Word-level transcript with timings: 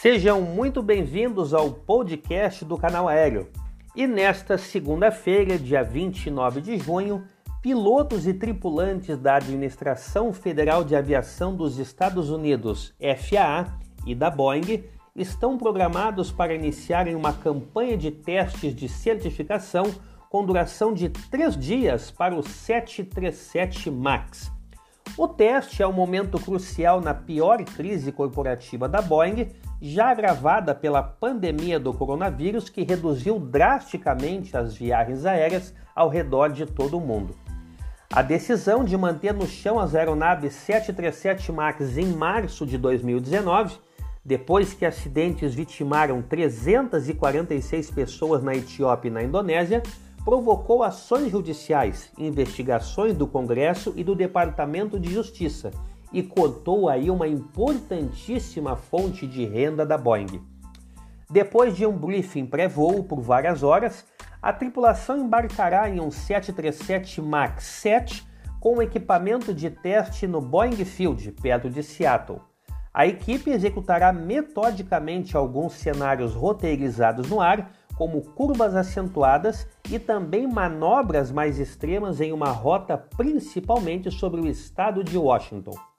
Sejam 0.00 0.40
muito 0.40 0.82
bem-vindos 0.82 1.52
ao 1.52 1.70
podcast 1.70 2.64
do 2.64 2.78
Canal 2.78 3.06
Aéreo. 3.06 3.50
E 3.94 4.06
nesta 4.06 4.56
segunda-feira, 4.56 5.58
dia 5.58 5.82
29 5.82 6.62
de 6.62 6.78
junho, 6.78 7.22
pilotos 7.60 8.26
e 8.26 8.32
tripulantes 8.32 9.18
da 9.18 9.34
Administração 9.34 10.32
Federal 10.32 10.82
de 10.84 10.96
Aviação 10.96 11.54
dos 11.54 11.78
Estados 11.78 12.30
Unidos, 12.30 12.94
FAA, 12.98 13.78
e 14.06 14.14
da 14.14 14.30
Boeing 14.30 14.84
estão 15.14 15.58
programados 15.58 16.32
para 16.32 16.54
iniciarem 16.54 17.14
uma 17.14 17.34
campanha 17.34 17.98
de 17.98 18.10
testes 18.10 18.74
de 18.74 18.88
certificação 18.88 19.84
com 20.30 20.46
duração 20.46 20.94
de 20.94 21.10
três 21.10 21.54
dias 21.54 22.10
para 22.10 22.34
o 22.34 22.42
737 22.42 23.90
MAX. 23.90 24.50
O 25.18 25.28
teste 25.28 25.82
é 25.82 25.86
um 25.86 25.92
momento 25.92 26.38
crucial 26.38 27.02
na 27.02 27.12
pior 27.12 27.62
crise 27.64 28.10
corporativa 28.10 28.88
da 28.88 29.02
Boeing, 29.02 29.50
já 29.80 30.10
agravada 30.10 30.74
pela 30.74 31.02
pandemia 31.02 31.80
do 31.80 31.94
coronavírus 31.94 32.68
que 32.68 32.82
reduziu 32.82 33.38
drasticamente 33.38 34.56
as 34.56 34.74
viagens 34.74 35.24
aéreas 35.24 35.74
ao 35.94 36.08
redor 36.08 36.50
de 36.50 36.66
todo 36.66 36.98
o 36.98 37.00
mundo. 37.00 37.34
A 38.12 38.22
decisão 38.22 38.84
de 38.84 38.96
manter 38.96 39.32
no 39.32 39.46
chão 39.46 39.78
as 39.78 39.94
aeronaves 39.94 40.52
737 40.52 41.50
MAX 41.52 41.96
em 41.96 42.06
março 42.06 42.66
de 42.66 42.76
2019, 42.76 43.76
depois 44.24 44.74
que 44.74 44.84
acidentes 44.84 45.54
vitimaram 45.54 46.20
346 46.20 47.90
pessoas 47.90 48.42
na 48.42 48.54
Etiópia 48.54 49.08
e 49.08 49.12
na 49.12 49.22
Indonésia, 49.22 49.82
provocou 50.24 50.82
ações 50.82 51.30
judiciais, 51.30 52.10
investigações 52.18 53.14
do 53.14 53.26
Congresso 53.26 53.94
e 53.96 54.04
do 54.04 54.14
Departamento 54.14 55.00
de 55.00 55.10
Justiça 55.10 55.70
e 56.12 56.22
cortou 56.22 56.88
aí 56.88 57.10
uma 57.10 57.28
importantíssima 57.28 58.76
fonte 58.76 59.26
de 59.26 59.44
renda 59.44 59.84
da 59.86 59.96
Boeing. 59.96 60.42
Depois 61.28 61.76
de 61.76 61.86
um 61.86 61.96
briefing 61.96 62.46
pré-voo 62.46 63.04
por 63.04 63.20
várias 63.20 63.62
horas, 63.62 64.04
a 64.42 64.52
tripulação 64.52 65.18
embarcará 65.18 65.88
em 65.88 66.00
um 66.00 66.10
737 66.10 67.20
MAX 67.20 67.64
7 67.64 68.26
com 68.58 68.82
equipamento 68.82 69.54
de 69.54 69.70
teste 69.70 70.26
no 70.26 70.40
Boeing 70.40 70.84
Field, 70.84 71.32
perto 71.32 71.70
de 71.70 71.82
Seattle. 71.82 72.40
A 72.92 73.06
equipe 73.06 73.50
executará 73.50 74.12
metodicamente 74.12 75.36
alguns 75.36 75.74
cenários 75.74 76.34
roteirizados 76.34 77.30
no 77.30 77.40
ar 77.40 77.70
como 77.96 78.22
curvas 78.22 78.74
acentuadas 78.74 79.68
e 79.90 79.98
também 79.98 80.46
manobras 80.46 81.30
mais 81.30 81.60
extremas 81.60 82.20
em 82.20 82.32
uma 82.32 82.50
rota 82.50 82.98
principalmente 82.98 84.10
sobre 84.10 84.40
o 84.40 84.46
estado 84.46 85.04
de 85.04 85.16
Washington. 85.16 85.89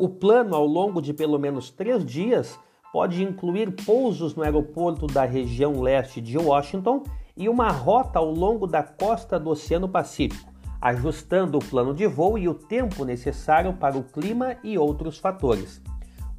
O 0.00 0.08
plano, 0.08 0.56
ao 0.56 0.64
longo 0.64 1.02
de 1.02 1.12
pelo 1.12 1.38
menos 1.38 1.68
três 1.68 2.02
dias, 2.06 2.58
pode 2.90 3.22
incluir 3.22 3.70
pousos 3.84 4.34
no 4.34 4.42
aeroporto 4.42 5.06
da 5.06 5.26
região 5.26 5.82
leste 5.82 6.22
de 6.22 6.38
Washington 6.38 7.02
e 7.36 7.50
uma 7.50 7.70
rota 7.70 8.18
ao 8.18 8.30
longo 8.32 8.66
da 8.66 8.82
costa 8.82 9.38
do 9.38 9.50
Oceano 9.50 9.86
Pacífico, 9.86 10.50
ajustando 10.80 11.58
o 11.58 11.62
plano 11.62 11.92
de 11.92 12.06
voo 12.06 12.38
e 12.38 12.48
o 12.48 12.54
tempo 12.54 13.04
necessário 13.04 13.74
para 13.74 13.98
o 13.98 14.02
clima 14.02 14.56
e 14.64 14.78
outros 14.78 15.18
fatores. 15.18 15.82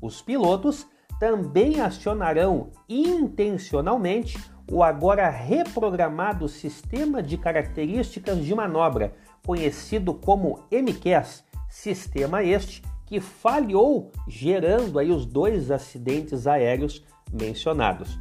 Os 0.01 0.23
pilotos 0.23 0.87
também 1.19 1.81
acionarão 1.81 2.71
intencionalmente 2.89 4.39
o 4.71 4.81
agora 4.81 5.29
reprogramado 5.29 6.47
Sistema 6.47 7.21
de 7.21 7.37
Características 7.37 8.43
de 8.43 8.55
Manobra, 8.55 9.13
conhecido 9.45 10.15
como 10.15 10.63
MCAS, 10.71 11.43
sistema 11.69 12.43
este 12.43 12.81
que 13.11 13.19
falhou, 13.19 14.09
gerando 14.25 14.97
aí 14.97 15.11
os 15.11 15.25
dois 15.25 15.69
acidentes 15.69 16.47
aéreos 16.47 17.03
mencionados. 17.29 18.17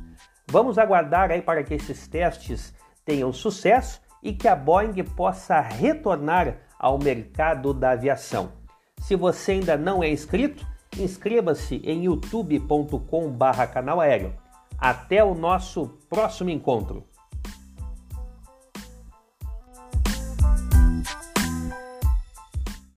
Vamos 0.48 0.78
aguardar 0.78 1.30
aí 1.30 1.40
para 1.40 1.62
que 1.62 1.74
esses 1.74 2.08
testes 2.08 2.74
tenham 3.04 3.32
sucesso 3.32 4.00
e 4.20 4.32
que 4.32 4.48
a 4.48 4.56
Boeing 4.56 5.04
possa 5.14 5.60
retornar 5.60 6.58
ao 6.76 6.98
mercado 6.98 7.72
da 7.72 7.92
aviação. 7.92 8.50
Se 8.98 9.14
você 9.14 9.52
ainda 9.52 9.76
não 9.76 10.02
é 10.02 10.10
inscrito, 10.10 10.66
inscreva-se 10.98 11.76
em 11.84 12.06
youtube.com/canal 12.06 14.00
aéreo. 14.00 14.34
Até 14.76 15.22
o 15.22 15.36
nosso 15.36 15.86
próximo 16.08 16.50
encontro. 16.50 17.04